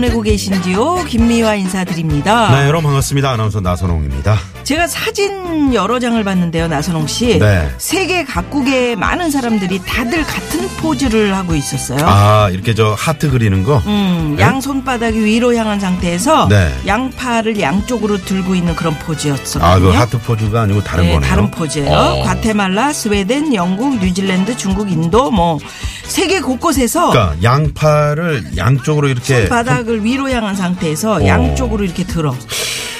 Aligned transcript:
보내고 0.00 0.22
계신지요? 0.22 1.04
김미화 1.06 1.56
인사드립니다. 1.56 2.50
네 2.58 2.66
여러분 2.66 2.84
반갑습니다 2.84 3.32
아나운서 3.32 3.60
나선홍입니다 3.60 4.38
제가 4.64 4.86
사진 4.86 5.74
여러 5.74 5.98
장을 5.98 6.22
봤는데요, 6.22 6.68
나선홍 6.68 7.06
씨. 7.08 7.38
네. 7.40 7.68
세계 7.78 8.24
각국의 8.24 8.94
많은 8.96 9.30
사람들이 9.30 9.80
다들 9.84 10.22
같은 10.22 10.68
포즈를 10.76 11.36
하고 11.36 11.54
있었어요. 11.56 11.98
아 12.06 12.48
이렇게 12.52 12.74
저 12.74 12.94
하트 12.96 13.30
그리는 13.30 13.62
거 13.64 13.82
음, 13.86 14.34
네? 14.36 14.42
양 14.42 14.60
손바닥이 14.60 15.18
위로 15.24 15.54
향한 15.56 15.80
상태에서 15.80 16.48
네. 16.48 16.72
양팔을 16.86 17.60
양쪽으로 17.60 18.18
들고 18.24 18.54
있는 18.54 18.74
그런 18.76 18.96
포즈였었거든요. 19.00 19.64
아 19.66 19.78
그 19.80 19.90
하트 19.90 20.18
포즈가 20.20 20.62
아니고 20.62 20.82
다른 20.84 21.04
네, 21.04 21.12
거네요 21.12 21.28
다른 21.28 21.50
포즈예요. 21.50 21.90
어. 21.90 22.22
과테말라, 22.22 22.92
스웨덴, 22.92 23.52
영국, 23.54 23.98
뉴질랜드, 23.98 24.56
중국, 24.56 24.90
인도 24.90 25.30
뭐 25.32 25.58
세계 26.04 26.40
곳곳에서 26.40 27.10
그러니까 27.10 27.36
양팔을 27.42 28.52
양쪽으로 28.56 29.08
이렇게 29.08 29.48
바닥을 29.48 29.89
위로 29.94 30.30
향한 30.30 30.54
상태에서 30.56 31.16
어. 31.16 31.26
양쪽으로 31.26 31.84
이렇게 31.84 32.04
들어. 32.04 32.34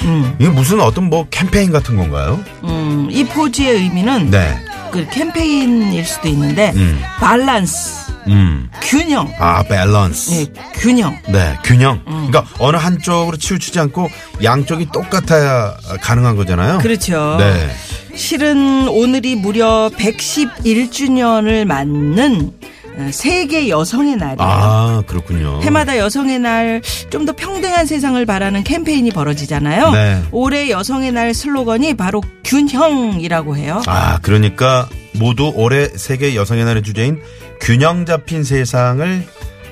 음, 0.03 0.35
이게 0.39 0.49
무슨 0.49 0.79
어떤 0.81 1.05
뭐 1.09 1.27
캠페인 1.29 1.71
같은 1.71 1.95
건가요? 1.95 2.43
음, 2.63 3.07
이 3.11 3.23
포즈의 3.23 3.75
의미는 3.83 4.31
네. 4.31 4.57
그 4.91 5.07
캠페인일 5.09 6.03
수도 6.05 6.27
있는데 6.27 6.73
음. 6.75 7.01
밸런스, 7.19 8.11
음. 8.27 8.69
균형, 8.81 9.31
아 9.39 9.63
밸런스 9.63 10.31
예, 10.33 10.45
균형. 10.73 11.15
네 11.29 11.55
균형 11.63 12.01
음. 12.07 12.27
그러니까 12.29 12.45
어느 12.59 12.77
한쪽으로 12.77 13.37
치우치지 13.37 13.79
않고 13.79 14.09
양쪽이 14.43 14.87
똑같아야 14.91 15.75
가능한 16.01 16.35
거잖아요 16.35 16.79
그렇죠. 16.79 17.37
네. 17.39 17.69
실은 18.15 18.87
오늘이 18.89 19.35
무려 19.35 19.89
111주년을 19.95 21.63
맞는 21.65 22.41
어, 22.41 22.70
세계 23.11 23.67
여성의 23.69 24.15
날이에요. 24.17 24.37
아 24.39 25.03
그렇군요 25.07 25.61
해마다 25.63 25.97
여성의 25.97 26.39
날 26.39 26.81
좀 27.09 27.25
더 27.25 27.33
평등한 27.33 27.85
세상을 27.85 28.23
바라는 28.25 28.63
캠페인이 28.63 29.11
벌어지잖아요. 29.11 29.91
네. 29.91 30.21
올해 30.31 30.69
여성의 30.69 31.11
날 31.11 31.33
슬로건이 31.33 31.95
바로 31.95 32.21
균형이라고 32.43 33.57
해요. 33.57 33.81
아, 33.85 34.17
그러니까 34.21 34.87
모두 35.13 35.51
올해 35.55 35.87
세계 35.95 36.35
여성의 36.35 36.65
날의 36.65 36.83
주제인 36.83 37.19
균형 37.59 38.05
잡힌 38.05 38.43
세상을 38.43 39.25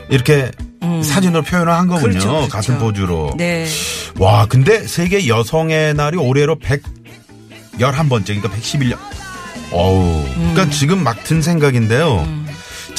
이렇게 0.10 0.52
사진으로 1.04 1.44
표현을 1.44 1.72
한 1.74 1.88
거군요. 1.88 2.08
음. 2.08 2.12
그렇죠, 2.12 2.28
그렇죠. 2.30 2.50
같은 2.50 2.78
포즈로. 2.80 3.34
네. 3.38 3.66
와, 4.20 4.46
근데 4.46 4.86
세계 4.86 5.28
여성의 5.28 5.94
날이 5.96 6.18
올해로 6.18 6.58
111번째, 6.60 8.26
그러니까 8.26 8.50
111년. 8.50 8.98
어우. 9.72 10.24
그러니까 10.36 10.64
음. 10.64 10.72
지금 10.72 11.04
막 11.04 11.24
든 11.24 11.42
생각인데요. 11.42 12.28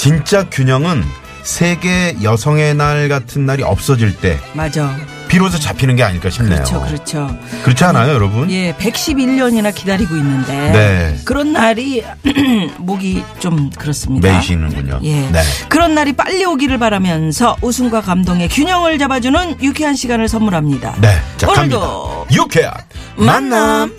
진짜 0.00 0.48
균형은 0.48 1.04
세계 1.42 2.16
여성의 2.22 2.74
날 2.74 3.10
같은 3.10 3.44
날이 3.44 3.62
없어질 3.62 4.16
때 4.16 4.38
맞아. 4.54 4.96
비로소 5.28 5.58
잡히는 5.58 5.94
게 5.94 6.02
아닐까 6.02 6.30
싶네요. 6.30 6.54
그렇죠, 6.54 6.80
그렇죠. 6.80 7.38
그렇지 7.64 7.84
않아요, 7.84 8.14
여러분? 8.14 8.50
예, 8.50 8.74
111년이나 8.78 9.74
기다리고 9.74 10.16
있는데 10.16 10.70
네. 10.72 11.18
그런 11.26 11.52
날이 11.52 12.02
목이 12.80 13.22
좀 13.40 13.68
그렇습니다. 13.76 14.32
매이시는군요. 14.32 15.00
예. 15.02 15.28
네. 15.28 15.42
그런 15.68 15.94
날이 15.94 16.14
빨리 16.14 16.46
오기를 16.46 16.78
바라면서 16.78 17.58
웃음과 17.60 18.00
감동의 18.00 18.48
균형을 18.48 18.98
잡아주는 18.98 19.62
유쾌한 19.62 19.96
시간을 19.96 20.28
선물합니다. 20.28 20.94
네. 21.02 21.20
자, 21.36 21.46
오늘도 21.46 21.78
갑니다. 21.78 22.42
유쾌한 22.42 22.72
만남. 23.16 23.92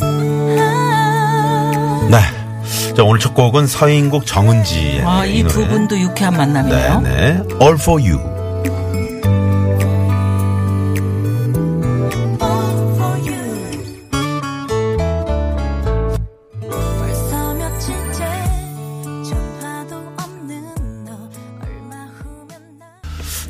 만남. 0.00 2.08
네. 2.10 2.37
자, 2.98 3.04
오늘 3.04 3.20
첫 3.20 3.32
곡은 3.32 3.68
서인국 3.68 4.26
정은지의 4.26 5.04
아, 5.04 5.24
이 5.24 5.44
두. 5.44 5.64
분도 5.68 5.96
유쾌한 5.96 6.32
네, 6.32 6.38
만남이네요. 6.38 7.00
네. 7.02 7.42
All 7.62 7.76
for 7.76 8.02
you. 8.02 8.18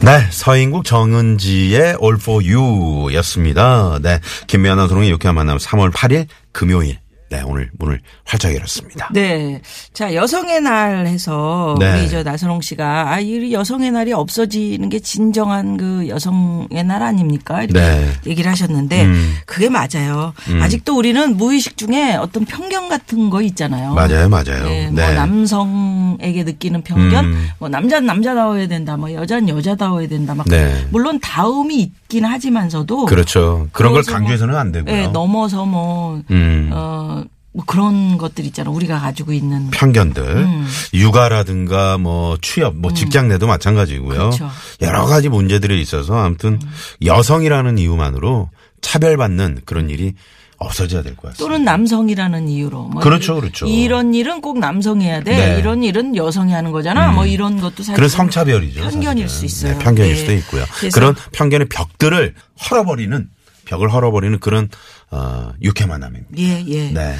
네. 0.02 0.26
서인국 0.30 0.84
정은지의 0.84 1.96
All 2.02 2.18
for 2.20 2.44
you 2.46 3.14
였습니다. 3.14 3.98
네. 4.02 4.20
김미아나 4.46 4.88
소롱의 4.88 5.08
유쾌한 5.08 5.34
만남 5.34 5.56
3월 5.56 5.90
8일 5.90 6.26
금요일. 6.52 6.98
네. 7.30 7.42
오늘 7.44 7.70
문을 7.78 8.00
활짝 8.24 8.54
열었습니다. 8.54 9.10
네. 9.12 9.60
자, 9.92 10.14
여성의 10.14 10.62
날 10.62 11.06
해서 11.06 11.76
네. 11.78 12.00
우리 12.00 12.08
저 12.08 12.22
나선홍 12.22 12.60
씨가 12.60 13.12
아, 13.12 13.20
이 13.20 13.52
여성의 13.52 13.90
날이 13.90 14.12
없어지는 14.12 14.88
게 14.88 14.98
진정한 14.98 15.76
그 15.76 16.08
여성의 16.08 16.84
날 16.84 17.02
아닙니까? 17.02 17.62
이렇게 17.62 17.78
네. 17.80 18.10
얘기를 18.26 18.50
하셨는데 18.50 19.04
음. 19.04 19.34
그게 19.46 19.68
맞아요. 19.68 20.32
아직도 20.60 20.96
우리는 20.96 21.36
무의식 21.36 21.76
중에 21.76 22.14
어떤 22.14 22.44
편견 22.44 22.88
같은 22.88 23.30
거 23.30 23.42
있잖아요. 23.42 23.94
맞아요, 23.94 24.28
맞아요. 24.28 24.64
네, 24.64 24.90
네. 24.90 25.04
뭐 25.04 25.12
남성에게 25.12 26.44
느끼는 26.44 26.82
편견, 26.82 27.24
음. 27.24 27.48
뭐 27.58 27.68
남자는 27.68 28.06
남자다워야 28.06 28.66
된다, 28.68 28.96
뭐 28.96 29.12
여자는 29.12 29.48
여자다워야 29.48 30.08
된다, 30.08 30.34
막 30.34 30.46
네. 30.48 30.86
물론 30.90 31.18
다움이 31.20 31.76
있긴 31.80 32.24
하지만 32.24 32.70
서도 32.70 33.06
그렇죠. 33.06 33.68
그런 33.72 33.92
걸 33.92 34.02
강조해서는 34.02 34.56
안 34.56 34.72
되고요. 34.72 34.94
네, 34.94 35.08
넘어서 35.08 35.64
뭐 35.64 36.22
음. 36.30 36.70
어, 36.72 37.17
뭐 37.58 37.64
그런 37.66 38.18
것들 38.18 38.44
있잖아. 38.44 38.70
우리가 38.70 39.00
가지고 39.00 39.32
있는. 39.32 39.68
편견들, 39.72 40.22
음. 40.22 40.64
육아라든가 40.94 41.98
뭐 41.98 42.38
취업, 42.40 42.76
뭐 42.76 42.92
직장 42.94 43.26
내도 43.26 43.48
마찬가지고요. 43.48 44.16
그렇죠. 44.16 44.48
여러 44.80 45.04
가지 45.06 45.28
문제들이 45.28 45.80
있어서 45.80 46.16
아무튼 46.16 46.60
여성이라는 47.04 47.76
이유만으로 47.78 48.50
차별받는 48.80 49.62
그런 49.64 49.90
일이 49.90 50.14
없어져야 50.58 51.02
될 51.02 51.16
것 51.16 51.22
같습니다. 51.30 51.44
또는 51.44 51.64
남성이라는 51.64 52.48
이유로. 52.48 52.84
뭐 52.84 53.02
그렇죠, 53.02 53.38
이- 53.38 53.40
그렇죠. 53.40 53.66
이런 53.66 54.14
일은 54.14 54.40
꼭 54.40 54.60
남성이 54.60 55.06
해야 55.06 55.20
돼. 55.24 55.36
네. 55.36 55.54
음. 55.54 55.58
이런 55.58 55.82
일은 55.82 56.14
여성이 56.14 56.52
하는 56.52 56.70
거잖아. 56.70 57.10
뭐 57.10 57.26
이런 57.26 57.60
것도 57.60 57.78
사실. 57.82 57.94
그런 57.94 58.08
성차별이죠. 58.08 58.82
편견일 58.82 59.28
사실은. 59.28 59.28
수 59.28 59.44
있어요. 59.46 59.72
네, 59.72 59.84
편견일 59.84 60.12
예. 60.12 60.14
수도 60.14 60.32
있고요. 60.34 60.64
그런 60.94 61.16
편견의 61.32 61.68
벽들을 61.70 62.34
헐어버리는 62.70 63.28
벽을 63.64 63.92
헐어버리는 63.92 64.38
그런 64.38 64.68
어, 65.10 65.52
유쾌만남입니다. 65.62 66.30
예, 66.38 66.64
예. 66.68 66.90
네. 66.92 67.16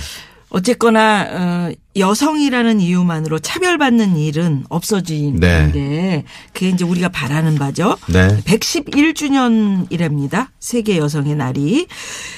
어쨌거나 0.51 1.29
어, 1.31 1.73
여성이라는 1.99 2.81
이유만으로 2.81 3.39
차별받는 3.39 4.17
일은 4.17 4.65
없어지는 4.69 5.41
네. 5.41 5.71
게 5.73 6.25
그게 6.53 6.69
이제 6.69 6.85
우리가 6.85 7.09
바라는 7.09 7.57
바죠. 7.57 7.97
네. 8.07 8.29
111주년이랍니다. 8.45 10.49
세계 10.61 10.99
여성의 10.99 11.37
날이. 11.37 11.87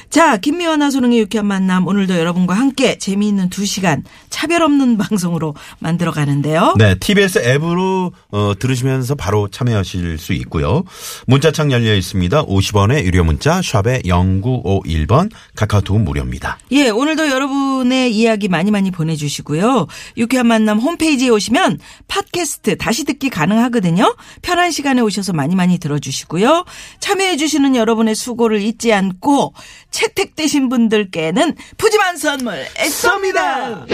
자, 0.09 0.39
김미화나 0.39 0.91
소능의 0.91 1.21
유쾌한 1.21 1.47
만남 1.47 1.87
오늘도 1.87 2.19
여러분과 2.19 2.55
함께 2.55 2.99
재미있는 2.99 3.49
두 3.51 3.65
시간 3.65 4.03
차별 4.29 4.63
없는 4.63 4.97
방송으로 4.99 5.55
만들어 5.79 6.11
가는데요. 6.11 6.75
네, 6.79 6.97
TBS 6.99 7.45
앱으로 7.47 8.13
어, 8.31 8.53
들으시면서 8.59 9.15
바로 9.15 9.49
참여하실 9.49 10.19
수 10.19 10.33
있고요. 10.33 10.85
문자창 11.27 11.71
열려 11.71 11.95
있습니다. 11.95 12.47
50원의 12.47 13.05
유료 13.05 13.25
문자 13.25 13.61
샵에 13.63 14.01
0951번 14.05 15.31
카카오톡 15.55 16.01
무료입니다. 16.01 16.59
예, 16.73 16.89
오늘도 16.89 17.29
여러분의 17.29 18.15
이야기 18.15 18.49
많이 18.49 18.71
많이 18.71 18.91
보내 18.91 19.17
주시고 19.17 19.50
요. 19.59 19.87
유쾌한 20.17 20.47
만남 20.47 20.79
홈페이지에 20.79 21.29
오시면 21.29 21.79
팟캐스트 22.09 22.79
다시 22.79 23.05
듣기 23.05 23.31
가능하거든요. 23.31 24.15
편한 24.43 24.71
시간에 24.71 25.01
오셔서 25.01 25.33
많이 25.33 25.55
많이 25.55 25.79
들어주시고요. 25.79 26.65
참여해주시는 27.01 27.77
여러분의 27.77 28.15
수고를 28.15 28.61
잊지 28.63 28.93
않고 28.93 29.55
채택되신 29.91 30.69
분들께는 30.69 31.57
푸짐한 31.77 32.17
선물 32.17 32.65
쏩니다. 32.77 33.87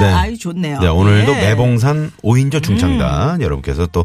네. 0.00 0.12
아유, 0.12 0.38
좋네요. 0.38 0.80
네, 0.80 0.88
오늘도 0.88 1.32
예. 1.32 1.36
매봉산 1.36 2.12
오인조 2.22 2.60
중창단 2.60 3.42
여러분께서 3.42 3.86
또 3.86 4.04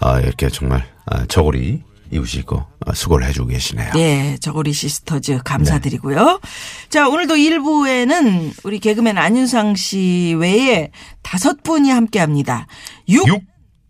아, 0.00 0.18
이렇게 0.20 0.48
정말 0.48 0.84
아, 1.04 1.24
저고리 1.26 1.82
입으시고 2.10 2.56
어, 2.56 2.92
수고를 2.94 3.26
해주고 3.28 3.48
계시네요. 3.48 3.92
예, 3.96 4.36
저고리 4.40 4.72
시스터즈 4.72 5.40
감사드리고요. 5.44 6.40
자, 6.88 7.08
오늘도 7.08 7.34
1부에는 7.34 8.52
우리 8.64 8.78
개그맨 8.78 9.18
안윤상 9.18 9.76
씨 9.76 10.34
외에 10.38 10.90
다섯 11.22 11.62
분이 11.62 11.90
함께 11.90 12.18
합니다. 12.18 12.66
육 13.08 13.26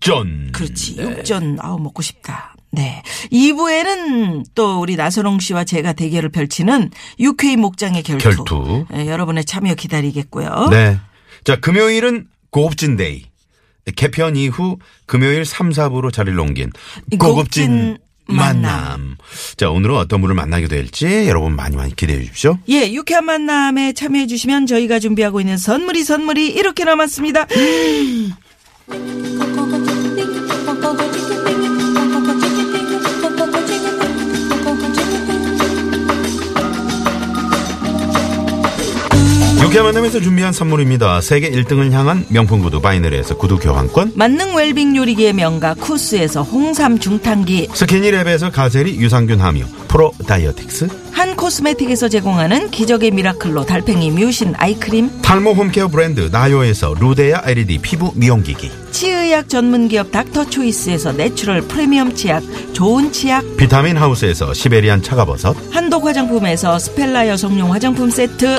육전. 0.07 0.53
그렇지. 0.53 0.97
육전. 0.99 1.59
아우, 1.61 1.79
먹고 1.79 2.03
싶다. 2.03 2.55
네. 2.73 3.03
2부에는 3.33 4.45
또 4.55 4.81
우리 4.81 4.97
나선홍 4.97 5.41
씨와 5.41 5.65
제가 5.65 5.93
대결을 5.95 6.31
펼치는 6.31 6.91
육회의 7.19 7.57
목장의 7.57 8.03
결투. 8.03 8.45
결투. 8.45 8.87
예, 8.95 9.07
여러분의 9.07 9.45
참여 9.45 9.75
기다리겠고요. 9.75 10.69
네. 10.71 10.99
자, 11.45 11.57
금요일은 11.57 12.29
고급진 12.51 12.97
day. 12.97 13.25
개편 13.95 14.35
이후 14.35 14.79
금요일 15.07 15.45
3, 15.45 15.71
4부로 15.71 16.13
자리를 16.13 16.39
옮긴 16.41 16.73
이 17.13 17.17
고급진 17.17 17.67
고급진 17.69 17.99
만남. 18.27 18.63
만남. 18.63 19.17
자, 19.57 19.71
오늘은 19.71 19.97
어떤 19.97 20.21
분을 20.21 20.35
만나게 20.35 20.69
될지 20.69 21.07
여러분 21.29 21.55
많이 21.55 21.77
많이 21.77 21.95
기대해 21.95 22.21
주십시오. 22.21 22.59
예, 22.69 22.93
유쾌한 22.93 23.25
만남에 23.25 23.93
참여해 23.93 24.27
주시면 24.27 24.67
저희가 24.67 24.99
준비하고 24.99 25.41
있는 25.41 25.57
선물이 25.57 26.05
선물이 26.05 26.49
이렇게 26.49 26.85
남았습니다. 26.85 27.47
유쾌한 39.77 39.93
만남에서 39.93 40.21
준비한 40.21 40.55
선물입니다. 40.55 41.21
세계 41.21 41.51
1등을 41.51 41.91
향한 41.91 42.25
명품 42.31 42.63
구두 42.63 42.81
바이너리에서 42.81 43.37
구두 43.37 43.59
교환권. 43.59 44.13
만능 44.15 44.57
웰빙 44.57 44.97
요리기의 44.97 45.35
명가 45.35 45.75
쿠스에서 45.75 46.41
홍삼 46.43 46.99
중탕기 46.99 47.69
스키니랩에서 47.69 48.51
가젤이 48.51 48.97
유산균 48.97 49.39
함유. 49.39 49.67
프로 49.89 50.13
다이어틱스. 50.27 50.89
한 51.13 51.37
코스메틱에서 51.37 52.09
제공하는 52.09 52.71
기적의 52.71 53.11
미라클로 53.11 53.67
달팽이 53.67 54.13
뮤신 54.13 54.55
아이크림 54.57 55.21
탈모 55.21 55.53
홈케어 55.53 55.89
브랜드 55.89 56.31
나요에서 56.33 56.95
루데아 56.99 57.43
LED 57.45 57.77
피부 57.83 58.13
미용기기. 58.15 58.71
치의학 58.93 59.51
전문기업 59.51 60.11
닥터초이스에서 60.11 61.13
내추럴 61.13 61.61
프리미엄 61.69 62.15
치약 62.15 62.43
좋은 62.73 63.13
치약 63.13 63.45
비타민 63.59 63.99
하우스에서 63.99 64.55
시베리안 64.55 65.03
차가버섯. 65.03 65.55
한독 65.71 66.07
화장품에서 66.07 66.79
스펠라 66.79 67.29
여성용 67.29 67.75
화장품 67.75 68.09
세트 68.09 68.57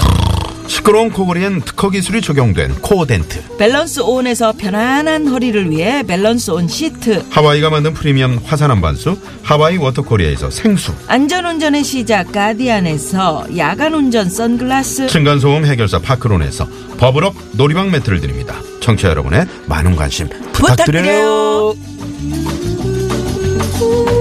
시끄러운 0.67 1.09
코골이엔 1.11 1.61
특허 1.61 1.89
기술이 1.89 2.21
적용된 2.21 2.75
코어덴트. 2.81 3.57
밸런스 3.57 4.01
온에서 4.01 4.53
편안한 4.53 5.27
허리를 5.27 5.69
위해 5.71 6.03
밸런스 6.03 6.51
온 6.51 6.67
시트 6.67 7.25
하와이가 7.29 7.69
만든 7.69 7.93
프리미엄 7.93 8.39
화산 8.43 8.69
암반수. 8.71 9.17
하와이 9.43 9.77
워터코리아에서 9.77 10.49
생수. 10.49 10.93
안전운전의 11.07 11.83
시작 11.83 12.31
가디안에서 12.31 13.47
야간운전 13.57 14.29
선글라스 14.29 15.07
층간소음 15.07 15.65
해결사 15.65 15.99
파크론에서 15.99 16.67
버블업 16.97 17.33
놀이방 17.53 17.91
매트를 17.91 18.19
드립니다. 18.19 18.55
청취자 18.81 19.09
여러분의 19.09 19.45
많은 19.65 19.95
관심 19.95 20.29
부탁드려요. 20.53 21.73
부탁드려요. 23.73 24.16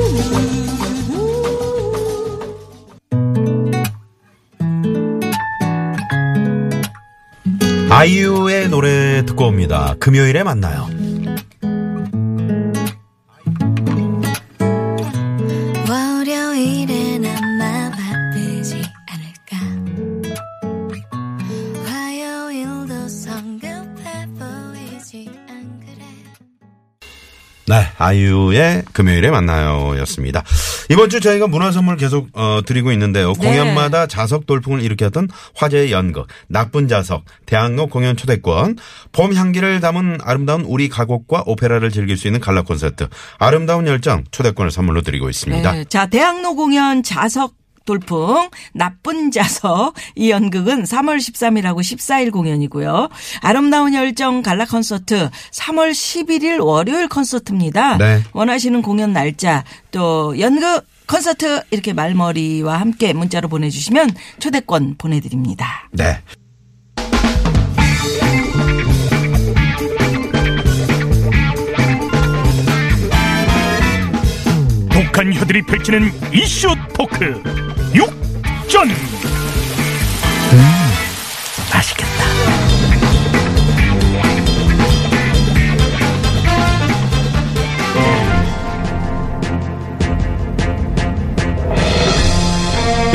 아이유의 7.97 8.69
노래 8.69 9.25
듣고 9.25 9.47
옵니다. 9.47 9.95
금요일에 9.99 10.43
만나요. 10.43 10.87
네, 27.69 27.83
아이유의 27.97 28.85
금요일에 28.93 29.31
만나요 29.31 29.99
였습니다. 30.01 30.45
이번 30.91 31.11
주 31.11 31.21
저희가 31.21 31.47
문화 31.47 31.73
선물 31.73 31.97
계속 31.97 32.29
어, 32.35 32.61
드리고 32.65 32.93
있는데요. 32.93 33.33
네. 33.33 33.49
공연마다 33.49 34.07
자석 34.07 34.47
돌풍을 34.47 34.83
일으켰던 34.83 35.29
화제의 35.55 35.93
연극, 35.93 36.29
나쁜 36.49 36.89
자석, 36.89 37.25
대학로 37.45 37.87
공연 37.89 38.17
초대권, 38.17 38.77
봄 39.13 39.35
향기를 39.35 39.81
담은 39.81 40.19
아름다운 40.23 40.63
우리 40.63 40.89
가곡과 40.89 41.45
오페라를 41.47 41.91
즐길 41.91 42.17
수 42.17 42.29
있는 42.29 42.41
갈라 42.41 42.63
콘서트, 42.63 43.09
아름다운 43.39 43.87
열정 43.87 44.25
초대권을 44.31 44.71
선물로 44.71 45.03
드리고 45.03 45.29
있습니다. 45.29 45.73
네, 45.73 45.85
자, 45.85 46.07
대학로 46.07 46.55
공연 46.55 47.03
자석 47.03 47.55
돌풍, 47.87 48.51
나쁜 48.75 49.31
자석. 49.31 49.95
이 50.15 50.31
연극은 50.31 50.83
3월 50.83 51.17
13일하고 51.17 51.79
14일 51.79 52.31
공연이고요. 52.33 53.09
아름다운 53.41 53.95
열정 53.95 54.43
갈라 54.43 54.67
콘서트 54.67 55.31
3월 55.53 55.93
11일 55.93 56.63
월요일 56.63 57.09
콘서트입니다. 57.09 57.97
네. 57.97 58.23
원하시는 58.33 58.83
공연 58.83 59.15
날짜 59.15 59.65
또 59.91 60.39
연극 60.39 60.85
콘서트 61.07 61.63
이렇게 61.71 61.93
말머리와 61.93 62.77
함께 62.79 63.13
문자로 63.13 63.49
보내주시면 63.49 64.11
초대권 64.41 64.97
보내드립니다. 64.99 65.89
네. 65.93 66.21
독한 74.93 75.33
혀들이 75.33 75.63
펼치는 75.63 76.11
이슈 76.35 76.69
토크 76.95 77.66
육전 77.97 78.89
맛있겠다 81.73 82.27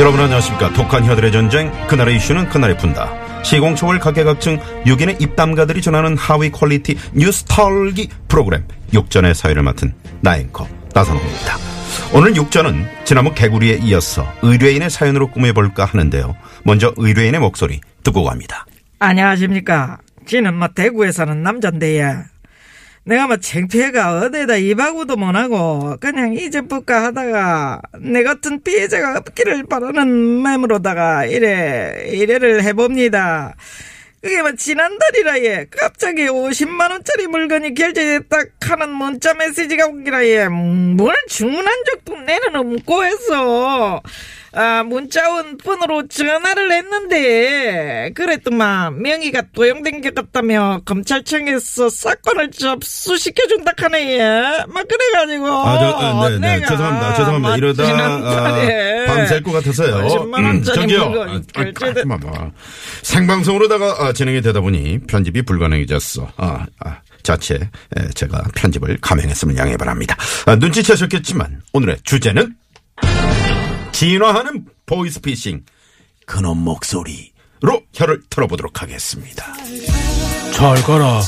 여러분 0.00 0.18
안녕하십니까. 0.18 0.72
독한 0.72 1.04
혀들의 1.04 1.30
전쟁, 1.30 1.70
그날의 1.86 2.16
이슈는 2.16 2.48
그날에 2.48 2.76
푼다. 2.76 3.12
시공초월 3.44 4.00
각계각층 4.00 4.58
6인의 4.84 5.22
입담가들이 5.22 5.80
전하는 5.80 6.16
high 6.16 6.50
quality 6.50 6.96
뉴스 7.12 7.44
털기 7.44 8.08
프로그램 8.26 8.64
육전의 8.92 9.36
사회를 9.36 9.62
맡은 9.62 9.94
나앵커 10.20 10.66
나선홍입니다. 10.92 11.71
오늘 12.14 12.36
육전은 12.36 12.84
지난번 13.04 13.34
개구리에 13.34 13.78
이어서 13.82 14.30
의뢰인의 14.42 14.90
사연으로 14.90 15.30
꾸며볼까 15.30 15.86
하는데요. 15.86 16.36
먼저 16.62 16.92
의뢰인의 16.98 17.40
목소리 17.40 17.80
듣고 18.04 18.22
갑니다. 18.24 18.66
안녕하십니까. 18.98 19.98
지는 20.26 20.54
뭐 20.54 20.68
대구에 20.68 21.10
사는 21.10 21.42
남잔데요. 21.42 22.24
내가 23.04 23.26
뭐 23.26 23.38
창피해가 23.38 24.20
어디에다 24.20 24.56
입하고도 24.56 25.16
못하고 25.16 25.96
그냥 26.00 26.34
잊어볼까 26.34 27.02
하다가 27.04 27.80
내 28.00 28.22
같은 28.22 28.62
피해자가 28.62 29.18
없기를 29.18 29.64
바라는 29.64 30.06
마음으로다가 30.42 31.24
이래 31.24 32.04
이래를 32.12 32.62
해봅니다. 32.62 33.54
그게 34.22 34.40
뭐 34.40 34.52
지난달이라 34.52 35.40
예. 35.40 35.66
갑자기 35.68 36.26
50만 36.26 36.92
원짜리 36.92 37.26
물건이 37.26 37.74
결제됐다 37.74 38.38
하는 38.60 38.90
문자 38.90 39.34
메시지가 39.34 39.86
오기라 39.86 40.24
예뭘 40.24 41.14
주문한 41.28 41.84
적도 41.84 42.20
내는. 42.20 42.54
없고 42.54 43.04
해서 43.04 44.00
아 44.54 44.82
문자 44.82 45.30
온 45.34 45.56
번호로 45.56 46.08
전화를 46.08 46.72
했는데 46.72 48.10
그랬더만 48.14 49.00
명의가 49.00 49.44
도용된 49.54 50.02
것 50.02 50.14
같다며 50.14 50.80
검찰청에서 50.84 51.88
사건을 51.88 52.50
접수시켜준다 52.50 53.72
하네 53.76 54.12
예막 54.14 54.86
그래가지고 54.88 55.46
아, 55.48 55.78
저, 55.78 56.28
네, 56.28 56.38
네, 56.38 56.56
내가 56.56 56.66
죄송합니다. 56.68 57.14
죄송합니다. 57.14 57.48
막 57.48 57.56
이러다, 57.56 57.82
아, 57.84 59.06
밤샐 59.06 59.42
것 59.42 59.52
같아서요. 59.52 60.06
50만 60.06 60.44
원짜리 60.44 60.74
저기요. 60.80 61.22
아, 61.54 61.60
아, 61.60 62.04
마. 62.06 62.50
생방송으로다가 63.02 63.96
아, 63.98 64.12
진행이 64.12 64.42
되다 64.42 64.60
보니 64.60 65.00
편집이 65.06 65.42
불가능해졌어. 65.42 66.30
아, 66.36 66.66
아, 66.80 66.98
자체 67.22 67.54
에, 67.54 68.08
제가 68.14 68.42
편집을 68.54 68.98
감행했음을 69.00 69.56
양해 69.56 69.76
바랍니다. 69.76 70.16
아, 70.46 70.56
눈치채셨겠지만 70.56 71.62
오늘의 71.72 71.98
주제는 72.04 72.54
진화하는 74.02 74.64
보이스피싱 74.84 75.62
그놈 76.26 76.58
목소리로 76.58 77.82
혀를 77.94 78.20
털어보도록 78.28 78.82
하겠습니다. 78.82 79.46
잘 80.52 80.82
가라. 80.82 81.20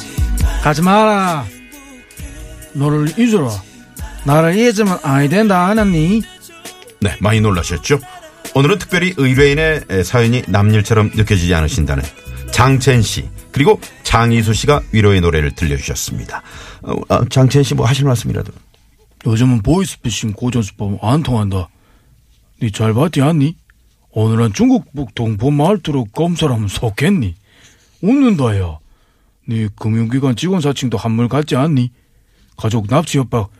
가지 0.61 0.83
마라. 0.83 1.47
너를 2.73 3.16
잊어라. 3.16 3.49
나를 4.25 4.57
잊으면 4.57 4.99
아니 5.04 5.28
된다 5.28 5.69
하느니. 5.69 6.23
네, 7.00 7.16
많이 7.21 7.40
놀라셨죠? 7.40 8.00
오늘은 8.57 8.78
특별히 8.81 9.14
의뢰인의 9.16 9.85
에, 9.88 10.02
사연이 10.02 10.43
남일처럼 10.49 11.12
느껴지지 11.14 11.54
않으신다는 11.54 12.02
장첸 12.50 13.02
씨 13.02 13.28
그리고 13.52 13.81
장이수 14.02 14.52
씨가 14.52 14.83
위로의 14.90 15.21
노래를 15.21 15.54
들려주셨습니다. 15.54 16.43
어, 16.83 16.95
아, 17.09 17.25
장첸 17.31 17.62
씨 17.62 17.76
뭐 17.76 17.87
하실 17.87 18.04
말씀이라도? 18.07 18.50
요즘은 19.26 19.62
보이스피싱 19.62 20.33
고전수법 20.33 21.04
안 21.04 21.23
통한다. 21.23 21.69
니 22.63 22.71
잘 22.71 22.95
봤지 22.95 23.21
않니? 23.21 23.57
오늘은 24.13 24.53
중국북 24.53 25.15
동포 25.15 25.51
말투로 25.51 26.05
검사라면 26.07 26.69
속겠니? 26.69 27.35
웃는다, 28.03 28.59
야. 28.61 28.79
니 29.49 29.69
금융기관 29.77 30.37
직원 30.37 30.61
사칭도 30.61 30.97
한물 30.97 31.29
같지 31.29 31.57
않니? 31.57 31.91
가족 32.57 32.87
납치 32.87 33.19
협박, 33.19 33.51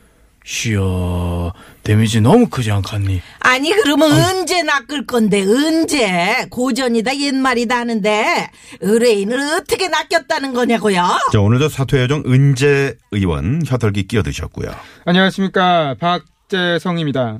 쉬어, 0.45 1.53
데미지 1.83 2.21
너무 2.21 2.49
크지 2.49 2.71
않겠니? 2.71 3.21
아니 3.41 3.71
그러면 3.83 4.13
언제 4.13 4.63
낚을 4.63 5.07
건데 5.07 5.43
언제 5.43 6.47
고전이다 6.51 7.19
옛말이다 7.19 7.77
하는데 7.77 8.51
의뢰인을 8.81 9.39
어떻게 9.57 9.89
낚였다는 9.89 10.53
거냐고요? 10.55 11.03
자, 11.33 11.41
오늘도 11.41 11.69
사퇴 11.69 12.03
여정 12.03 12.23
은재 12.27 12.95
의원 13.11 13.63
혀털기 13.67 14.07
끼어드셨고요. 14.07 14.69
안녕하십니까 15.07 15.97
박 15.99 16.23
재성입니다. 16.55 17.39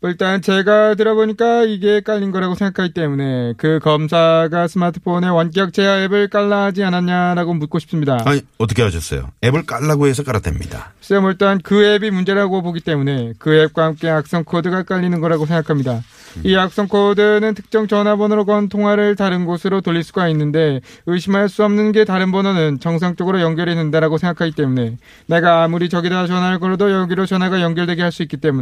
뭐 0.00 0.10
일단 0.10 0.40
제가 0.40 0.94
들어보니까 0.94 1.64
이게 1.64 2.00
깔린 2.00 2.30
거라고 2.30 2.54
생각하기 2.54 2.94
때문에 2.94 3.52
그 3.58 3.78
검사가 3.80 4.68
스마트폰에 4.68 5.28
원격 5.28 5.74
제어 5.74 6.02
앱을 6.04 6.28
깔라 6.28 6.64
하지 6.64 6.82
않았냐라고 6.82 7.52
묻고 7.52 7.78
싶습니다. 7.80 8.18
아니, 8.24 8.40
어떻게 8.56 8.82
하셨어요? 8.82 9.30
앱을 9.44 9.66
깔라고 9.66 10.06
해서 10.06 10.22
깔았답니다. 10.22 10.94
글쎄요, 10.98 11.20
뭐 11.20 11.30
일단 11.30 11.60
그 11.62 11.84
앱이 11.84 12.10
문제라고 12.10 12.62
보기 12.62 12.80
때문에 12.80 13.34
그 13.38 13.54
앱과 13.54 13.84
함께 13.84 14.08
악성 14.08 14.44
코드가 14.44 14.84
깔리는 14.84 15.20
거라고 15.20 15.44
생각합니다. 15.44 16.02
이 16.42 16.56
악성 16.56 16.88
코드는 16.88 17.54
특정 17.54 17.86
전화번호로 17.86 18.44
건 18.44 18.68
통화를 18.68 19.14
다른 19.14 19.44
곳으로 19.44 19.82
돌릴 19.82 20.02
수가 20.02 20.28
있는데 20.28 20.80
의심할 21.06 21.48
수 21.48 21.64
없는 21.64 21.92
게 21.92 22.04
다른 22.04 22.32
번호는 22.32 22.80
정상적으로 22.80 23.40
연결이 23.40 23.74
된다라고 23.74 24.18
생각하기 24.18 24.52
때문에 24.52 24.96
내가 25.26 25.62
아무리 25.62 25.88
저기다 25.88 26.26
전화를 26.26 26.58
걸어도 26.58 26.90
여기로 26.90 27.26
전화가 27.26 27.60
연결되게 27.60 28.02
할 28.02 28.14
수 28.14 28.22
있기 28.22 28.38
때문에 28.38 28.53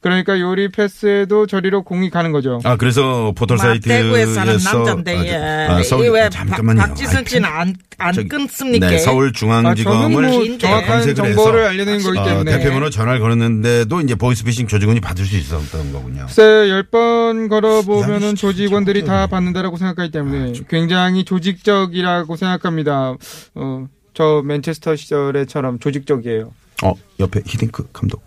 그러니까 0.00 0.40
요리 0.40 0.68
패스에도 0.68 1.46
저리로 1.46 1.82
공이 1.82 2.10
가는 2.10 2.32
거죠. 2.32 2.60
아, 2.64 2.76
그래서 2.76 3.32
대구에 3.34 4.26
사는 4.26 4.54
포털 4.54 4.58
사이트에서 4.58 4.76
남잔데 4.76 5.36
아, 5.36 5.76
아, 5.76 5.82
서울 5.82 6.06
이왜 6.06 6.30
잠깐만요. 6.30 6.80
박지선 6.80 7.24
씨는 7.26 7.48
안, 7.48 7.74
안 7.98 8.12
저기, 8.12 8.28
끊습니까? 8.28 8.88
네, 8.88 8.96
아, 8.96 8.98
서울중앙지검을 8.98 10.22
저는 10.22 10.48
뭐 10.48 10.58
정확한 10.58 11.14
정보를 11.14 11.60
해서 11.60 11.68
알려내는 11.70 12.02
거기 12.02 12.18
어, 12.18 12.24
때문에 12.24 12.58
대표번호 12.58 12.90
전화를 12.90 13.20
걸었는데도 13.20 14.00
이제 14.00 14.14
보이스피싱 14.14 14.66
조직원이 14.66 15.00
받을 15.00 15.24
수 15.24 15.36
있었던 15.36 15.92
거군요. 15.92 16.26
글쎄 16.26 16.68
열번 16.70 17.48
걸어보면은 17.48 18.30
야, 18.30 18.34
조직원들이 18.34 19.04
다 19.04 19.26
받는다라고 19.26 19.76
생각하기 19.76 20.10
때문에 20.10 20.50
아, 20.50 20.62
굉장히 20.68 21.24
조직적이라고 21.24 22.36
생각합니다. 22.36 23.14
어, 23.54 23.86
저 24.14 24.42
맨체스터 24.44 24.96
시절에처럼 24.96 25.78
조직적이에요. 25.78 26.52
어, 26.82 26.92
옆에 27.20 27.40
히딩크 27.44 27.88
감독 27.92 28.22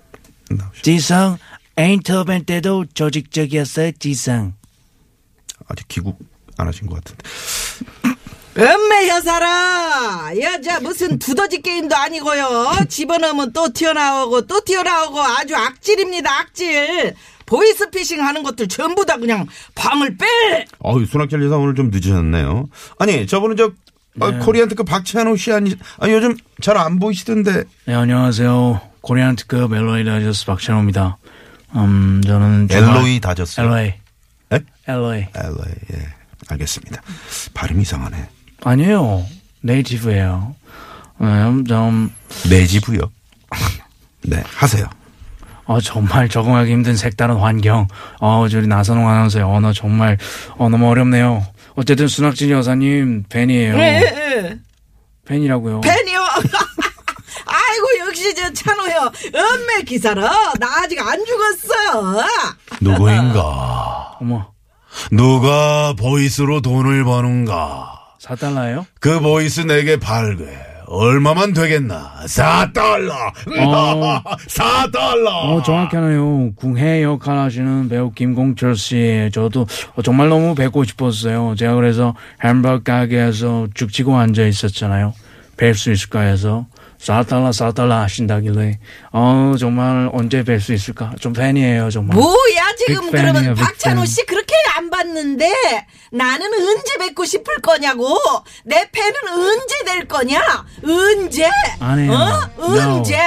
나오시죠. 0.58 0.84
지성, 0.84 1.38
에인터벤 1.78 2.46
때도 2.46 2.86
조직적이었어요, 2.94 3.92
지성. 3.94 4.54
아직 5.68 5.88
귀국 5.88 6.20
안 6.58 6.68
하신 6.68 6.88
것 6.88 6.96
같은데. 6.96 7.24
음메 8.58 9.08
여사라 9.08 10.32
여자 10.42 10.82
무슨 10.82 11.18
두더지 11.18 11.62
게임도 11.62 11.96
아니고요 11.96 12.72
집어넣으면 12.90 13.54
또 13.54 13.72
튀어나오고 13.72 14.46
또 14.46 14.60
튀어나오고 14.66 15.22
아주 15.22 15.56
악질입니다 15.56 16.30
악질 16.42 17.16
보이스피싱 17.46 18.22
하는 18.22 18.44
것들 18.44 18.68
전부 18.68 19.06
다 19.06 19.16
그냥 19.16 19.48
방을 19.74 20.18
빼 20.18 20.66
어우, 20.80 21.06
손학철 21.06 21.42
여사 21.46 21.56
오늘 21.56 21.76
좀 21.76 21.92
늦으셨네요. 21.92 22.68
아니, 23.00 23.26
저분은 23.26 23.56
저 23.56 23.72
어, 24.20 24.40
코리안 24.40 24.68
특급 24.68 24.86
박찬호 24.86 25.38
씨 25.38 25.54
아니, 25.54 25.74
아니 26.00 26.12
요즘 26.14 26.36
잘 26.62 26.76
안 26.78 27.00
보이시던데. 27.00 27.64
네, 27.86 27.94
안녕하세요. 27.94 28.82
코리안 29.02 29.36
특급 29.36 29.74
엘로이 29.74 30.06
다저스 30.06 30.46
박찬호입니다. 30.46 31.18
음, 31.76 32.22
저는 32.26 32.68
엘로이 32.70 33.20
다졌어요. 33.20 33.68
LA. 33.68 33.94
예? 34.54 34.60
LA. 34.88 35.28
엘로이, 35.36 35.74
예. 35.94 36.08
알겠습니다. 36.50 37.02
발음이 37.54 37.82
이상하네. 37.82 38.30
아니에요. 38.64 39.26
네이티브예요. 39.62 40.56
음, 41.22 41.66
좀, 41.66 42.12
내지부요. 42.50 43.00
네, 44.24 44.44
하세요. 44.56 44.88
어, 45.66 45.80
정말 45.80 46.28
적응하기 46.28 46.72
힘든 46.72 46.96
색다른 46.96 47.38
환경. 47.38 47.88
어, 48.20 48.48
저리 48.50 48.68
나선홍 48.68 49.08
아나운서의 49.08 49.46
언어 49.46 49.72
정말, 49.74 50.18
어, 50.58 50.68
너무 50.70 50.90
어렵네요. 50.90 51.46
어쨌든 51.76 52.08
순학진 52.08 52.50
여사님 52.50 53.24
팬이에요. 53.30 53.78
예, 53.78 54.58
팬이라고요. 55.26 55.82
팬이요 55.82 56.20
아이고 56.20 56.50
역 56.54 56.71
시저 58.22 58.54
찬호요 58.54 59.12
음메 59.34 59.82
기사라 59.86 60.22
나 60.60 60.68
아직 60.84 61.00
안 61.00 61.24
죽었어 61.26 62.24
누구인가? 62.80 64.18
어머, 64.22 64.52
누가 65.12 65.94
보이스로 65.98 66.62
돈을 66.62 67.04
버는가? 67.04 68.00
4달러예요? 68.22 68.86
그 69.00 69.20
보이스 69.20 69.62
내게 69.62 69.98
발괴. 69.98 70.46
얼마만 70.88 71.54
되겠나? 71.54 72.12
4달러! 72.26 73.12
어. 73.60 74.22
4달러! 74.48 75.28
어, 75.28 75.64
정확하네요. 75.64 76.52
궁해 76.56 77.02
역할 77.02 77.38
하시는 77.38 77.88
배우 77.88 78.12
김공철 78.12 78.76
씨. 78.76 79.30
저도 79.34 79.66
정말 80.04 80.28
너무 80.30 80.54
뵙고 80.54 80.84
싶었어요. 80.84 81.56
제가 81.58 81.76
그래서 81.76 82.14
햄버거 82.44 82.84
가게에서 82.84 83.68
죽치고 83.74 84.18
앉아 84.18 84.44
있었잖아요. 84.46 85.14
뵐 85.58 85.74
수 85.76 85.92
있을까 85.92 86.22
해서. 86.22 86.66
4달러, 87.02 87.50
4달러 87.50 87.90
하신다길래. 88.02 88.78
어, 89.12 89.56
정말 89.60 90.10
언제 90.14 90.44
뵐 90.44 90.60
수 90.60 90.74
있을까? 90.74 91.14
좀 91.20 91.34
팬이에요, 91.34 91.90
정말. 91.90 92.16
뭐야 92.16 92.76
지금 92.78 93.06
빅팬이에요, 93.06 93.34
그러면. 93.34 93.56
박찬호 93.56 94.06
씨 94.06 94.24
그렇게 94.26 94.54
안 94.78 94.90
봤는데 94.90 95.52
나는 96.12 96.46
언제 96.54 96.98
뵙고 97.00 97.26
싶을 97.26 97.56
거냐고 97.62 98.18
내 98.64 98.88
팬은 98.92 99.16
언제 99.28 99.76
될 99.86 100.08
거냐 100.08 100.42
언제 100.84 101.50
안 101.80 102.00
해요. 102.00 102.12
어. 102.12 102.64
언제 102.64 103.18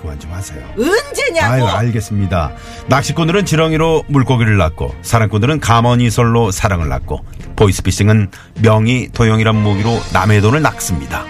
그만 0.00 0.18
좀 0.18 0.32
하세요. 0.32 0.60
언제냐고 0.76 1.52
아유, 1.52 1.66
알겠습니다. 1.66 2.52
낚시꾼들은 2.86 3.44
지렁이로 3.46 4.04
물고기를 4.06 4.56
낚고, 4.56 4.94
사랑꾼들은 5.02 5.58
가머니설로 5.58 6.52
사랑을 6.52 6.88
낚고, 6.88 7.24
보이스피싱은 7.56 8.30
명의 8.62 9.08
도용이란 9.12 9.56
무기로 9.56 9.98
남의 10.12 10.40
돈을 10.40 10.62
낚습니다. 10.62 11.24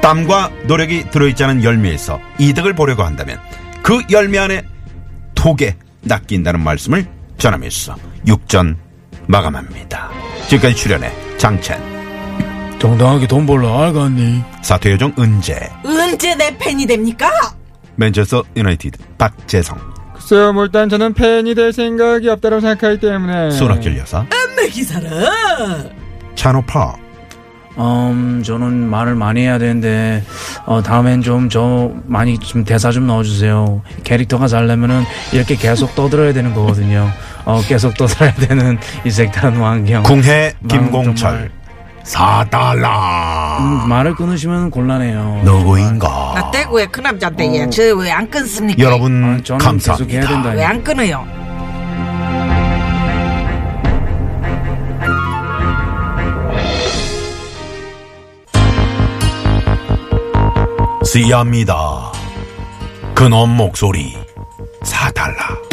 땀과 0.00 0.50
노력이 0.66 1.10
들어있지 1.10 1.44
않은 1.44 1.64
열매에서 1.64 2.20
이득을 2.38 2.74
보려고 2.74 3.02
한다면 3.02 3.40
그 3.82 4.02
열매 4.10 4.38
안에 4.38 4.62
독에 5.34 5.76
낚인다는 6.02 6.60
말씀을 6.60 7.06
전하면서 7.38 7.96
육전 8.26 8.76
마감합니다. 9.26 10.10
지금까지 10.48 10.74
출연해 10.76 11.12
장첸, 11.38 11.76
정당하게 12.78 13.26
돈 13.26 13.46
벌러 13.46 13.82
알겠니? 13.82 14.42
사퇴 14.62 14.92
요정 14.92 15.12
은재, 15.18 15.70
언제 15.84 16.34
내 16.34 16.56
팬이 16.56 16.86
됩니까? 16.86 17.30
맨체스터 17.96 18.44
유나이티드 18.56 18.98
박재성, 19.18 19.78
글쎄요, 20.14 20.52
뭐 20.52 20.64
일단 20.64 20.88
저는 20.88 21.14
팬이 21.14 21.54
될 21.54 21.72
생각이 21.72 22.28
없다고 22.28 22.60
생각하기 22.60 23.00
때문에. 23.00 23.50
손학길 23.50 23.98
여사, 23.98 24.20
음메 24.20 24.68
기사라 24.68 25.10
찬호파, 26.34 26.94
음, 27.78 28.42
저는 28.44 28.88
말을 28.88 29.14
많이 29.14 29.42
해야 29.42 29.58
되는데, 29.58 30.22
어, 30.64 30.82
다음엔 30.82 31.22
좀, 31.22 31.48
저, 31.48 31.90
많이 32.06 32.38
좀 32.38 32.64
대사 32.64 32.90
좀 32.90 33.06
넣어주세요. 33.06 33.82
캐릭터가 34.04 34.48
잘려면은 34.48 35.04
이렇게 35.32 35.56
계속 35.56 35.94
떠들어야 35.94 36.32
되는 36.32 36.54
거거든요. 36.54 37.08
어, 37.44 37.60
계속 37.66 37.94
떠들어야 37.96 38.32
되는 38.34 38.78
이 39.04 39.10
색다른 39.10 39.56
환경. 39.60 40.02
궁해 40.02 40.54
김공철, 40.68 41.50
4달러. 42.04 43.58
음, 43.60 43.88
말을 43.88 44.14
끊으시면 44.14 44.70
곤란해요. 44.70 45.42
누구인가? 45.44 46.32
나 46.34 46.50
대구의 46.50 46.88
그 46.90 47.00
남자인데 47.00 47.48
어. 47.48 47.52
얘저왜 47.54 48.10
안 48.10 48.30
끊습니까? 48.30 48.82
여러분 48.82 49.22
아, 49.24 49.42
저는 49.42 49.58
계속 49.78 50.08
해야 50.10 50.20
감사합니다. 50.20 50.28
된다. 50.28 50.50
왜안 50.50 50.82
끊어요? 50.84 51.26
씨합니다. 61.16 62.12
그놈 63.14 63.48
목소리 63.48 64.14
4달러. 64.82 65.65